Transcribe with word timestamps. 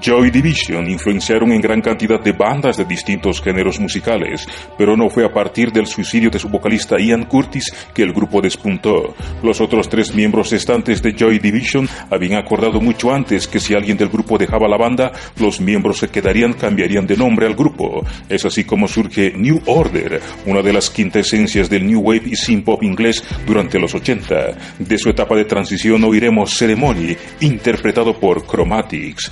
Joy 0.00 0.30
Division 0.30 0.88
influenciaron 0.90 1.52
en 1.52 1.60
gran 1.60 1.80
cantidad 1.80 2.20
de 2.20 2.32
bandas 2.32 2.76
de 2.76 2.84
distintos 2.84 3.40
géneros 3.40 3.78
musicales, 3.80 4.46
pero 4.78 4.96
no 4.96 5.08
fue 5.08 5.24
a 5.24 5.32
partir 5.32 5.72
del 5.72 5.86
suicidio 5.86 6.30
de 6.30 6.38
su 6.38 6.48
vocalista 6.48 6.96
Ian 6.98 7.24
Curtis 7.24 7.72
que 7.92 8.02
el 8.02 8.12
grupo 8.12 8.40
despuntó. 8.40 9.14
Los 9.42 9.60
otros 9.60 9.88
tres 9.88 10.14
miembros 10.14 10.50
restantes 10.50 11.02
de 11.02 11.14
Joy 11.14 11.38
Division 11.38 11.88
habían 12.10 12.38
acordado 12.38 12.80
mucho 12.80 13.12
antes 13.12 13.46
que 13.46 13.60
si 13.60 13.74
alguien 13.74 13.96
del 13.96 14.08
grupo 14.08 14.38
dejaba 14.38 14.68
la 14.68 14.76
banda, 14.76 15.12
los 15.38 15.60
miembros 15.60 15.98
se 15.98 16.08
quedarían, 16.08 16.54
cambiarían 16.54 17.06
de 17.06 17.16
nombre 17.16 17.46
al 17.46 17.54
grupo. 17.54 18.04
Es 18.28 18.44
así 18.44 18.64
como 18.64 18.88
surge 18.88 19.32
New 19.36 19.62
Order, 19.66 20.20
una 20.46 20.62
de 20.62 20.72
las 20.72 20.90
quintesencias 20.90 21.68
del 21.68 21.86
New 21.86 22.00
Wave 22.00 22.22
y 22.26 22.36
Synth 22.36 22.64
Pop 22.64 22.82
inglés 22.82 23.22
durante 23.46 23.78
los 23.78 23.94
80. 23.94 24.34
De 24.78 24.98
su 24.98 25.10
etapa 25.10 25.36
de 25.36 25.44
transición 25.44 26.02
oiremos 26.04 26.56
Ceremony, 26.56 27.16
interpretado 27.40 28.18
por 28.18 28.46
Chromatics. 28.46 29.30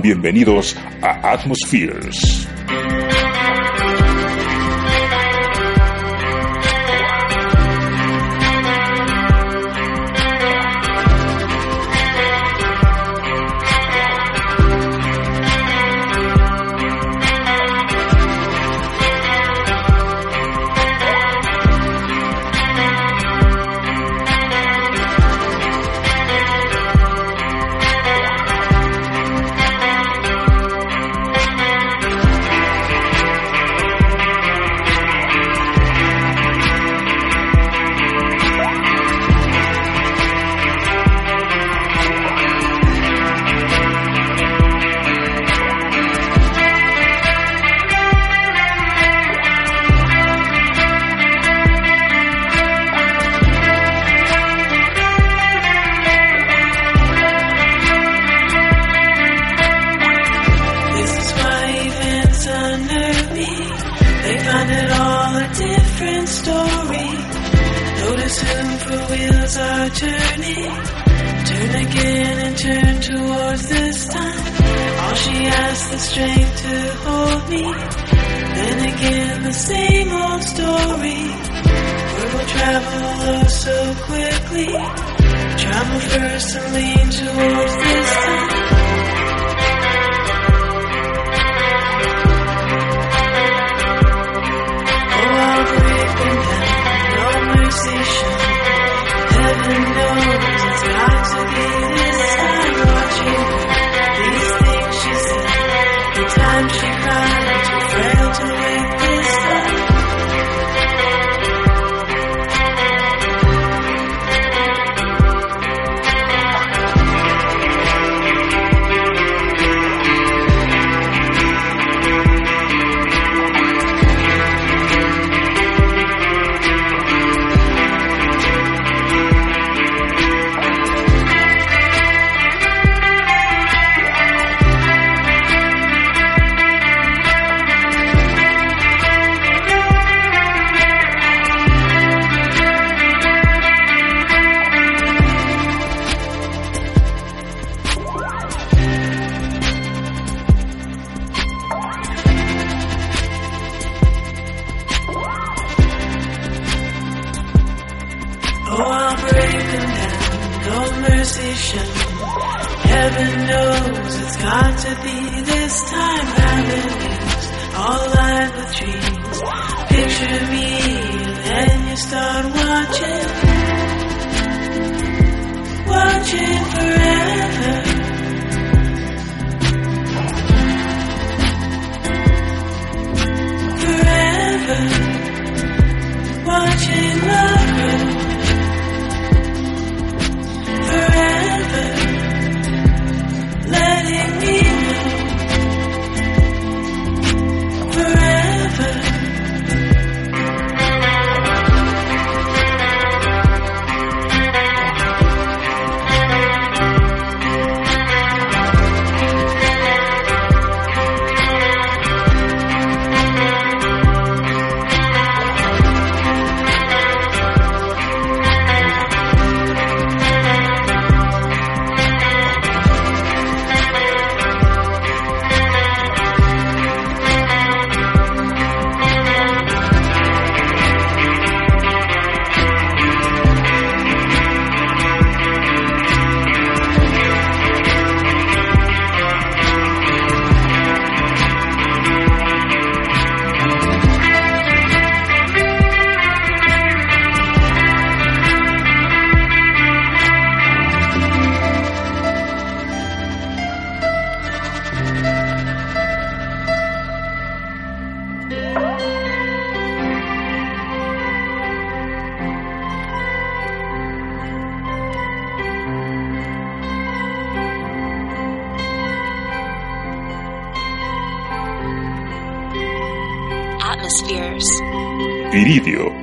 Bienvenidos 0.00 0.76
a 1.02 1.32
Atmospheres. 1.32 2.48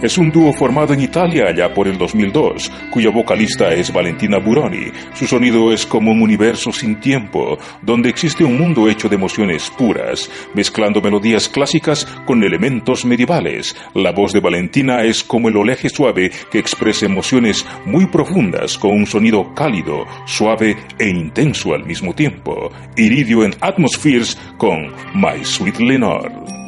Es 0.01 0.17
un 0.17 0.31
dúo 0.31 0.51
formado 0.51 0.93
en 0.93 1.01
Italia 1.01 1.45
allá 1.47 1.73
por 1.73 1.87
el 1.87 1.97
2002, 1.97 2.71
cuya 2.91 3.11
vocalista 3.11 3.71
es 3.73 3.93
Valentina 3.93 4.39
Buroni. 4.39 4.91
Su 5.13 5.27
sonido 5.27 5.71
es 5.71 5.85
como 5.85 6.11
un 6.11 6.21
universo 6.21 6.71
sin 6.71 6.99
tiempo, 6.99 7.57
donde 7.81 8.09
existe 8.09 8.43
un 8.43 8.57
mundo 8.57 8.89
hecho 8.89 9.09
de 9.09 9.15
emociones 9.15 9.69
puras, 9.69 10.29
mezclando 10.53 11.01
melodías 11.01 11.47
clásicas 11.47 12.05
con 12.25 12.43
elementos 12.43 13.05
medievales. 13.05 13.75
La 13.93 14.11
voz 14.11 14.33
de 14.33 14.39
Valentina 14.39 15.03
es 15.03 15.23
como 15.23 15.49
el 15.49 15.57
oleaje 15.57 15.89
suave 15.89 16.31
que 16.51 16.59
expresa 16.59 17.05
emociones 17.05 17.65
muy 17.85 18.07
profundas 18.07 18.77
con 18.77 18.91
un 18.91 19.05
sonido 19.05 19.53
cálido, 19.53 20.05
suave 20.25 20.77
e 20.97 21.09
intenso 21.09 21.73
al 21.73 21.85
mismo 21.85 22.13
tiempo. 22.13 22.71
Iridio 22.95 23.43
en 23.43 23.53
Atmospheres 23.61 24.37
con 24.57 24.87
My 25.13 25.43
Sweet 25.43 25.79
Lenore. 25.79 26.60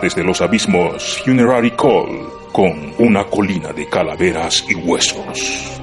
Desde 0.00 0.24
los 0.24 0.40
abismos 0.40 1.20
Funerary 1.24 1.72
Call 1.72 2.28
con 2.52 2.92
una 2.98 3.24
colina 3.24 3.72
de 3.72 3.86
calaveras 3.88 4.64
y 4.68 4.74
huesos. 4.74 5.80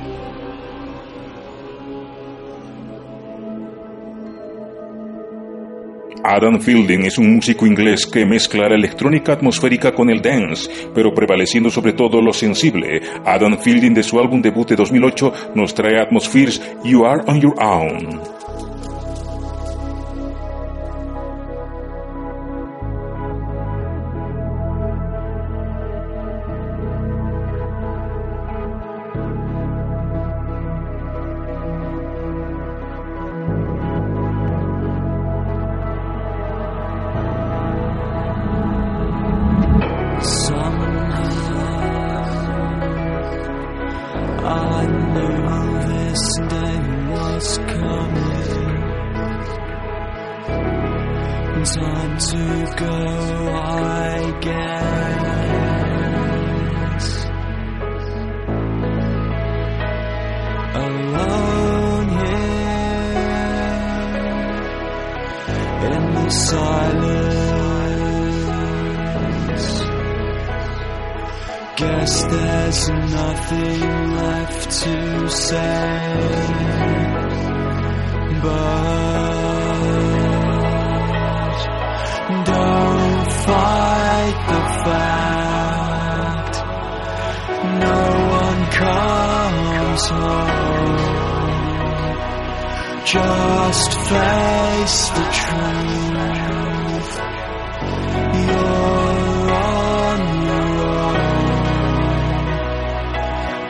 Adam 6.30 6.60
Fielding 6.60 7.06
es 7.06 7.18
un 7.18 7.36
músico 7.36 7.66
inglés 7.66 8.06
que 8.06 8.26
mezcla 8.26 8.68
la 8.68 8.76
electrónica 8.76 9.32
atmosférica 9.32 9.94
con 9.94 10.10
el 10.10 10.22
dance, 10.22 10.70
pero 10.94 11.14
prevaleciendo 11.14 11.70
sobre 11.70 11.94
todo 11.94 12.22
lo 12.22 12.34
sensible. 12.34 13.02
Adam 13.24 13.58
Fielding 13.58 13.94
de 13.94 14.04
su 14.04 14.20
álbum 14.20 14.42
debut 14.42 14.68
de 14.68 14.76
2008 14.76 15.34
nos 15.56 15.74
trae 15.74 16.02
Atmospheres 16.02 16.62
You 16.84 17.06
Are 17.06 17.24
On 17.28 17.40
Your 17.40 17.56
Own. 17.62 18.37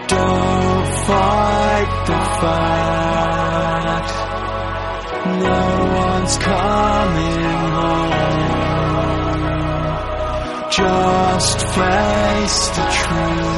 Don't 0.08 0.88
fight 1.06 1.92
the 2.08 2.20
fight. 2.40 4.10
No 5.40 5.62
one's 6.04 6.38
coming 6.38 7.44
home. 7.76 8.12
Just 10.72 11.58
face 11.76 12.60
the 12.78 12.86
truth. 13.00 13.57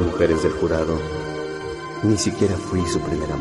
mujeres 0.00 0.42
del 0.42 0.52
jurado. 0.52 0.98
Ni 2.02 2.16
siquiera 2.16 2.54
fui 2.56 2.84
su 2.86 3.00
primer 3.00 3.32
amor. 3.32 3.39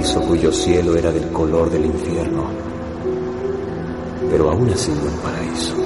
Paraíso 0.00 0.20
cuyo 0.22 0.50
cielo 0.50 0.96
era 0.96 1.12
del 1.12 1.28
color 1.28 1.70
del 1.70 1.84
infierno, 1.84 2.50
pero 4.30 4.50
aún 4.50 4.70
así 4.70 4.90
un 4.90 5.20
paraíso. 5.20 5.76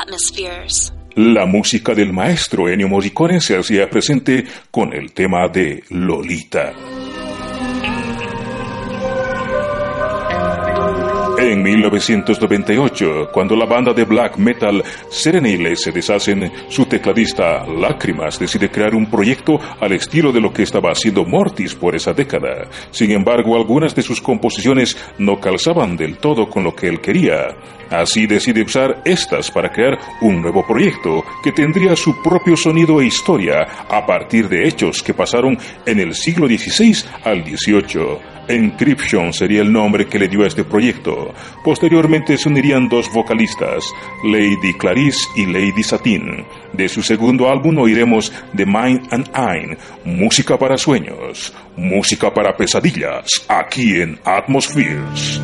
Atmospheres. 0.00 0.94
La 1.16 1.44
música 1.44 1.94
del 1.94 2.12
maestro 2.12 2.68
Ennio 2.68 2.88
Morricone 2.88 3.40
se 3.40 3.56
hacía 3.56 3.88
presente 3.90 4.44
con 4.70 4.94
el 4.94 5.12
tema 5.12 5.46
de 5.48 5.84
Lolita. 5.90 6.72
En 11.54 11.62
1998, 11.62 13.28
cuando 13.32 13.54
la 13.54 13.64
banda 13.64 13.92
de 13.92 14.02
black 14.02 14.38
metal 14.38 14.82
Serenile 15.08 15.76
se 15.76 15.92
deshacen, 15.92 16.50
su 16.68 16.84
tecladista 16.86 17.64
Lágrimas 17.64 18.40
decide 18.40 18.68
crear 18.68 18.92
un 18.92 19.06
proyecto 19.06 19.60
al 19.80 19.92
estilo 19.92 20.32
de 20.32 20.40
lo 20.40 20.52
que 20.52 20.64
estaba 20.64 20.90
haciendo 20.90 21.24
Mortis 21.24 21.76
por 21.76 21.94
esa 21.94 22.12
década. 22.12 22.68
Sin 22.90 23.12
embargo, 23.12 23.54
algunas 23.54 23.94
de 23.94 24.02
sus 24.02 24.20
composiciones 24.20 24.96
no 25.18 25.38
calzaban 25.38 25.96
del 25.96 26.18
todo 26.18 26.48
con 26.48 26.64
lo 26.64 26.74
que 26.74 26.88
él 26.88 27.00
quería. 27.00 27.54
Así 27.88 28.26
decide 28.26 28.64
usar 28.64 29.02
estas 29.04 29.48
para 29.52 29.70
crear 29.70 29.96
un 30.22 30.42
nuevo 30.42 30.66
proyecto 30.66 31.22
que 31.44 31.52
tendría 31.52 31.94
su 31.94 32.20
propio 32.20 32.56
sonido 32.56 33.00
e 33.00 33.06
historia 33.06 33.60
a 33.88 34.04
partir 34.04 34.48
de 34.48 34.66
hechos 34.66 35.04
que 35.04 35.14
pasaron 35.14 35.56
en 35.86 36.00
el 36.00 36.14
siglo 36.16 36.48
XVI 36.48 36.96
al 37.22 37.44
XVIII. 37.44 38.34
Encryption 38.48 39.32
sería 39.32 39.62
el 39.62 39.72
nombre 39.72 40.06
que 40.06 40.18
le 40.18 40.28
dio 40.28 40.44
a 40.44 40.46
este 40.46 40.64
proyecto. 40.64 41.32
Posteriormente 41.64 42.36
se 42.36 42.48
unirían 42.48 42.88
dos 42.88 43.10
vocalistas, 43.12 43.84
Lady 44.24 44.74
Clarice 44.74 45.28
y 45.36 45.46
Lady 45.46 45.82
Satin. 45.82 46.44
De 46.72 46.88
su 46.88 47.02
segundo 47.02 47.50
álbum 47.50 47.78
oiremos 47.78 48.32
The 48.56 48.66
Mind 48.66 49.08
and 49.10 49.30
Ein, 49.34 49.78
música 50.04 50.58
para 50.58 50.76
sueños, 50.76 51.54
música 51.76 52.32
para 52.32 52.56
pesadillas, 52.56 53.26
aquí 53.48 54.00
en 54.00 54.18
Atmospheres. 54.24 55.40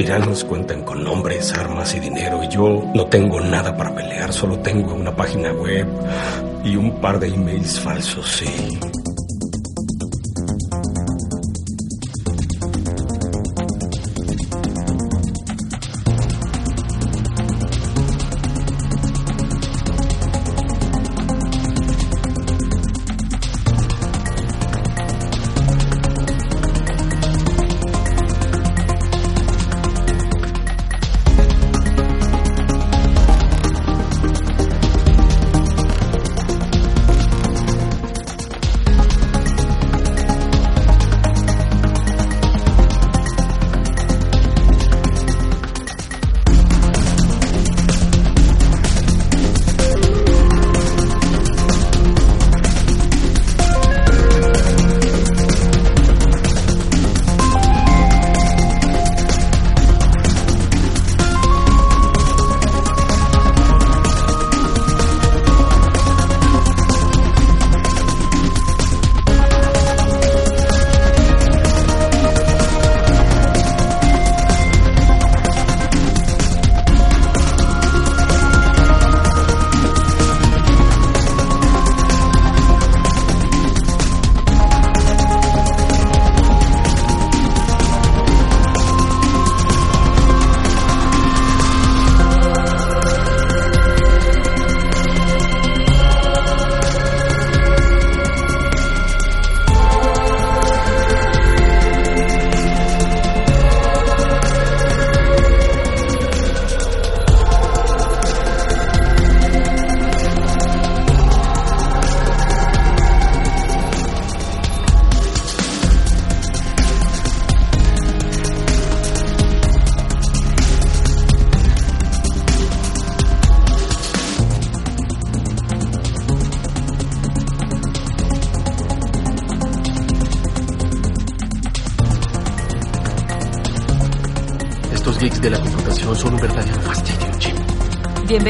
Tiranos 0.00 0.44
cuentan 0.44 0.82
con 0.82 1.04
nombres, 1.04 1.52
armas 1.52 1.94
y 1.94 2.00
dinero 2.00 2.42
y 2.42 2.48
yo 2.48 2.82
no 2.94 3.04
tengo 3.04 3.38
nada 3.38 3.76
para 3.76 3.94
pelear, 3.94 4.32
solo 4.32 4.58
tengo 4.60 4.94
una 4.94 5.14
página 5.14 5.52
web 5.52 5.86
y 6.64 6.74
un 6.74 6.98
par 7.02 7.20
de 7.20 7.26
emails 7.26 7.78
falsos, 7.78 8.26
sí. 8.26 8.78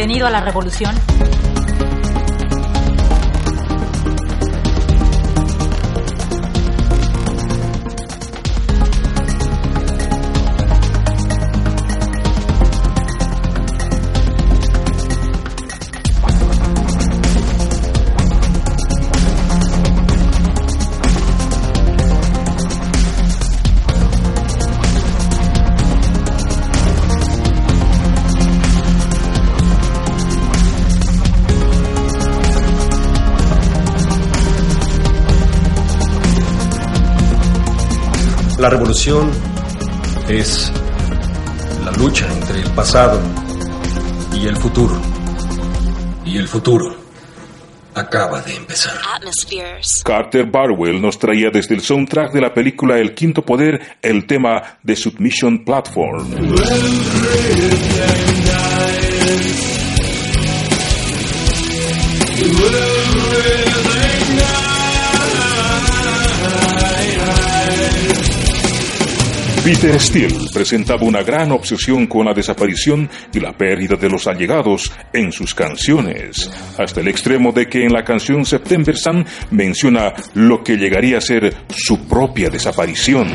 Bienvenido 0.01 0.29
a 0.29 0.31
la 0.31 0.41
revolución. 0.41 1.10
La 38.61 38.69
revolución 38.69 39.31
es 40.29 40.71
la 41.83 41.93
lucha 41.93 42.31
entre 42.31 42.61
el 42.61 42.71
pasado 42.73 43.19
y 44.35 44.47
el 44.47 44.55
futuro. 44.55 45.01
Y 46.27 46.37
el 46.37 46.47
futuro 46.47 46.95
acaba 47.95 48.43
de 48.43 48.57
empezar. 48.57 48.93
Atmospheres. 49.17 50.03
Carter 50.05 50.45
Barwell 50.45 51.01
nos 51.01 51.19
traía 51.19 51.49
desde 51.51 51.75
el 51.75 51.81
soundtrack 51.81 52.35
de 52.35 52.41
la 52.43 52.53
película 52.53 52.99
El 52.99 53.15
Quinto 53.15 53.41
Poder 53.41 53.97
el 54.03 54.27
tema 54.27 54.79
de 54.83 54.95
Submission 54.95 55.65
Platform. 55.65 56.29
Peter 69.65 70.01
Steele 70.01 70.49
presentaba 70.55 71.03
una 71.03 71.23
gran 71.23 71.53
obsesión 71.53 72.07
con 72.07 72.25
la 72.25 72.33
desaparición 72.33 73.11
y 73.33 73.41
la 73.41 73.53
pérdida 73.53 73.95
de 73.95 74.09
los 74.09 74.27
allegados 74.27 74.91
en 75.13 75.33
sus 75.33 75.55
canciones, 75.55 76.51
hasta 76.79 77.01
el 77.01 77.09
extremo 77.09 77.53
de 77.53 77.69
que 77.69 77.85
en 77.85 77.93
la 77.93 78.03
canción 78.03 78.47
September 78.47 78.97
Sun 78.97 79.27
menciona 79.51 80.15
lo 80.33 80.65
que 80.65 80.77
llegaría 80.77 81.19
a 81.19 81.21
ser 81.21 81.55
su 81.69 82.07
propia 82.07 82.49
desaparición. 82.49 83.29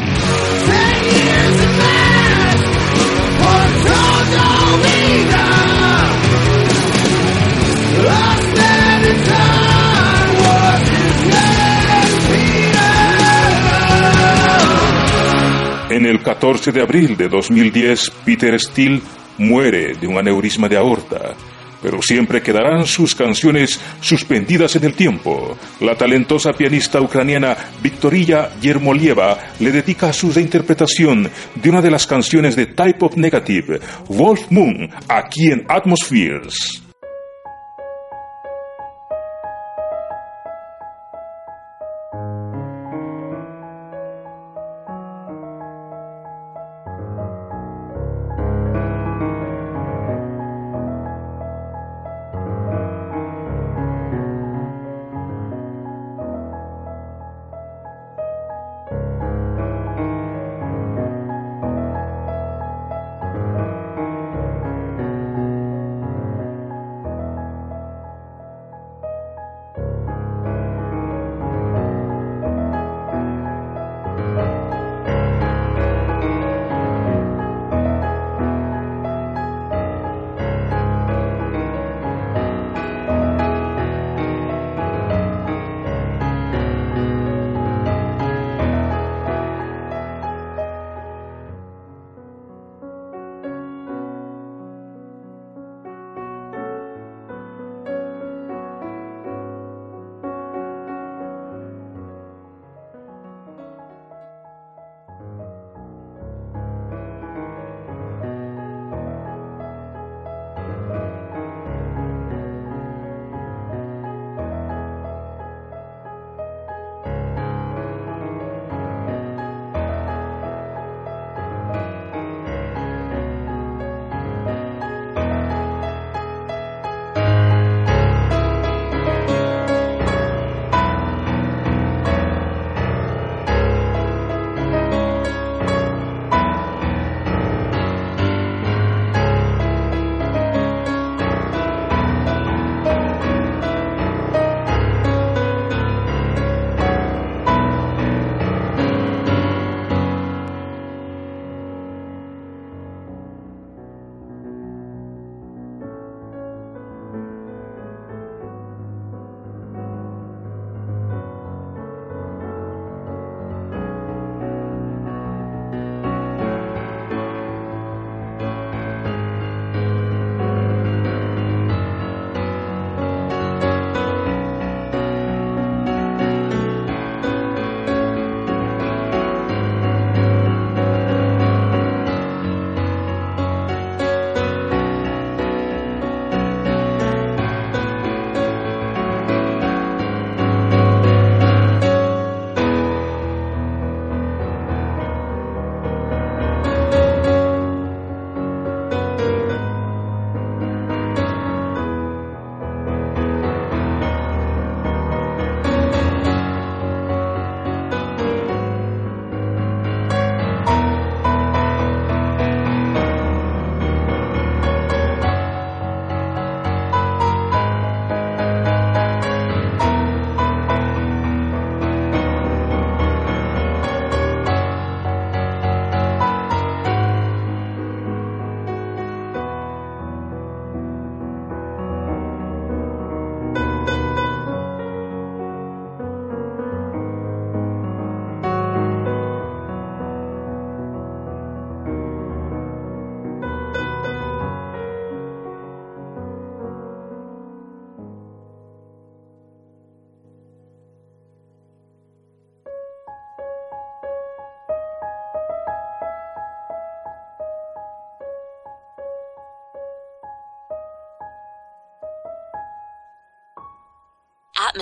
El 16.15 16.23
14 16.23 16.71
de 16.71 16.81
abril 16.81 17.17
de 17.17 17.27
2010, 17.27 18.09
Peter 18.23 18.57
Steele 18.57 19.01
muere 19.37 19.95
de 19.95 20.07
un 20.07 20.17
aneurisma 20.17 20.69
de 20.69 20.77
aorta, 20.77 21.35
pero 21.81 22.01
siempre 22.01 22.41
quedarán 22.41 22.85
sus 22.85 23.13
canciones 23.13 23.81
suspendidas 23.99 24.77
en 24.77 24.85
el 24.85 24.93
tiempo. 24.93 25.57
La 25.81 25.95
talentosa 25.95 26.53
pianista 26.53 27.01
ucraniana 27.01 27.57
Victoria 27.83 28.49
Yermolieva 28.61 29.37
le 29.59 29.71
dedica 29.73 30.13
su 30.13 30.31
reinterpretación 30.31 31.29
de 31.53 31.69
una 31.69 31.81
de 31.81 31.91
las 31.91 32.07
canciones 32.07 32.55
de 32.55 32.67
Type 32.67 33.05
of 33.05 33.17
Negative, 33.17 33.81
Wolf 34.07 34.49
Moon, 34.51 34.89
aquí 35.09 35.51
en 35.51 35.65
Atmospheres. 35.67 36.84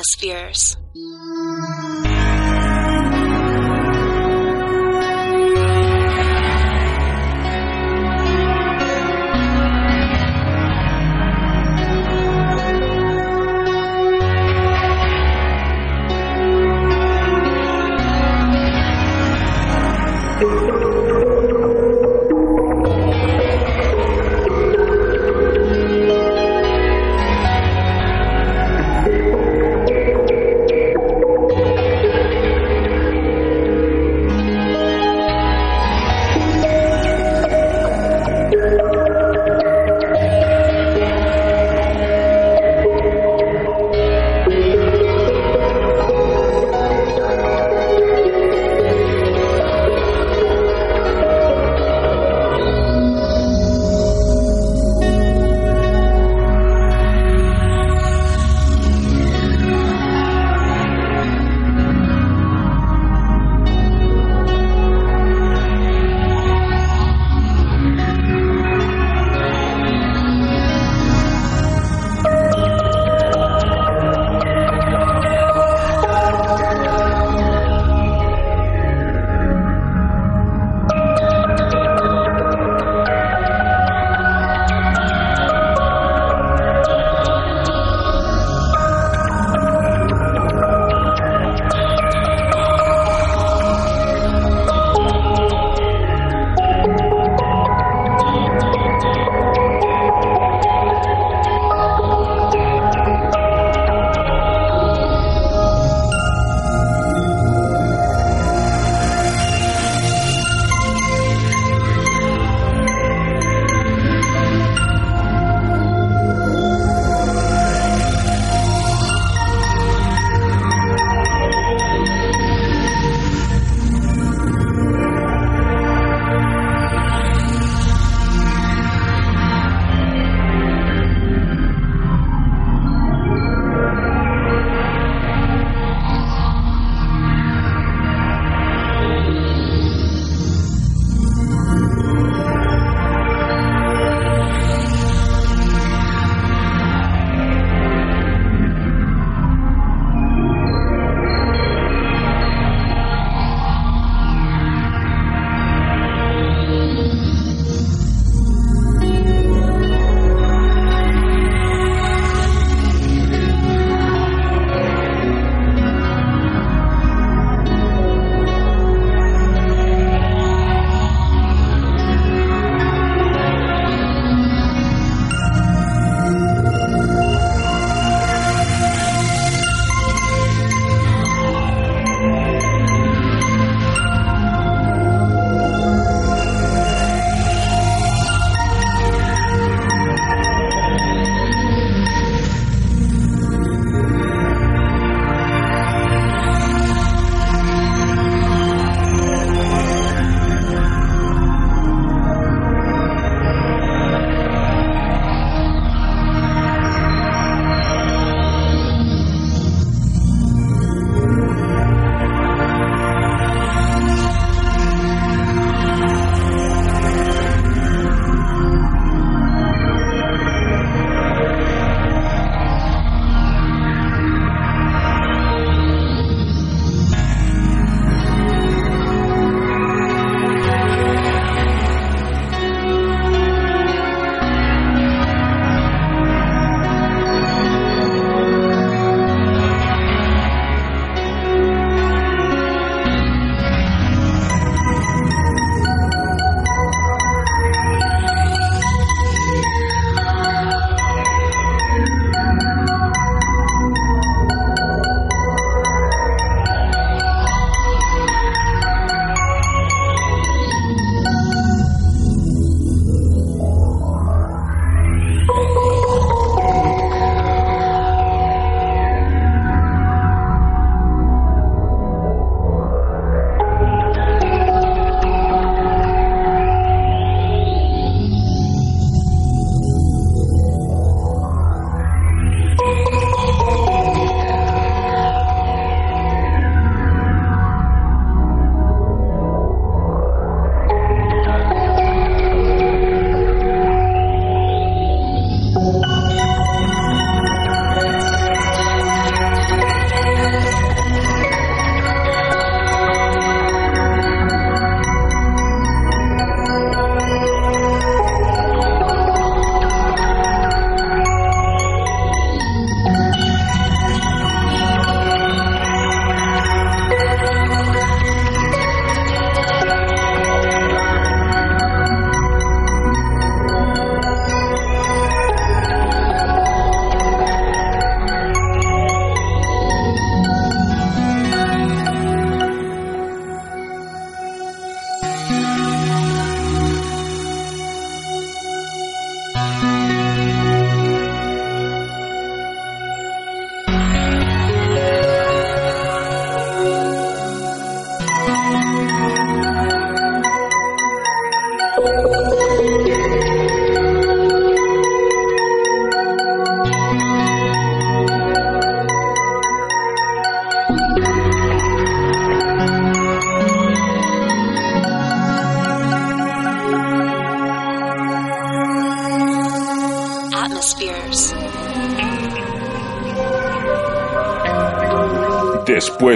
Atmospheres. 0.03 0.82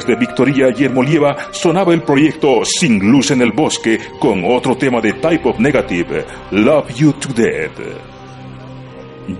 De 0.07 0.15
Victoria 0.15 0.69
y 0.69 0.87
sonaba 1.51 1.93
el 1.93 2.01
proyecto 2.01 2.63
Sin 2.63 3.11
Luz 3.11 3.31
en 3.31 3.41
el 3.41 3.51
Bosque 3.51 3.99
con 4.19 4.43
otro 4.45 4.77
tema 4.77 5.01
de 5.01 5.13
Type 5.13 5.49
of 5.49 5.59
Negative, 5.59 6.25
Love 6.51 6.95
You 6.95 7.13
to 7.13 7.33
Dead. 7.33 7.71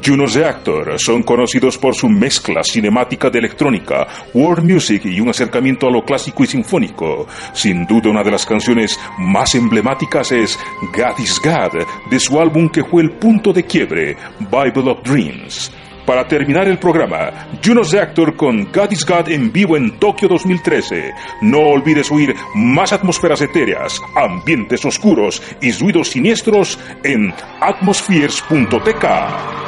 Junos 0.06 0.36
Reactor 0.36 1.00
son 1.00 1.24
conocidos 1.24 1.78
por 1.78 1.96
su 1.96 2.10
mezcla 2.10 2.62
cinemática 2.62 3.30
de 3.30 3.40
electrónica, 3.40 4.06
world 4.34 4.70
music 4.70 5.06
y 5.06 5.22
un 5.22 5.30
acercamiento 5.30 5.88
a 5.88 5.92
lo 5.92 6.04
clásico 6.04 6.44
y 6.44 6.48
sinfónico. 6.48 7.26
Sin 7.54 7.86
duda 7.86 8.10
una 8.10 8.24
de 8.24 8.32
las 8.32 8.46
canciones 8.46 9.00
más 9.18 9.56
emblemáticas 9.56 10.34
es 10.34 10.60
God 10.94 11.20
is 11.20 11.40
God, 11.42 11.86
de 12.10 12.20
su 12.20 12.40
álbum 12.40 12.68
que 12.70 12.84
fue 12.84 13.04
el 13.04 13.12
punto 13.12 13.54
de 13.54 13.64
quiebre, 13.64 14.18
Bible 14.40 14.92
of 14.92 15.02
Dreams. 15.04 15.72
Para 16.08 16.26
terminar 16.26 16.70
el 16.70 16.80
programa, 16.80 17.50
Junos 17.62 17.92
Reactor 17.92 18.38
con 18.38 18.72
God 18.72 18.92
is 18.92 19.06
God 19.06 19.28
en 19.28 19.52
vivo 19.52 19.76
en 19.76 20.00
Tokio 20.00 20.30
2013. 20.30 21.14
No 21.42 21.60
olvides 21.60 22.10
oír 22.10 22.34
más 22.56 22.94
atmósferas 22.94 23.42
etéreas, 23.42 24.00
ambientes 24.16 24.86
oscuros 24.86 25.44
y 25.62 25.74
ruidos 25.74 26.08
siniestros 26.08 26.80
en 27.04 27.34
atmospheres.tk. 27.60 29.67